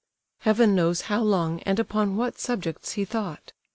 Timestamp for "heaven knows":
0.39-1.01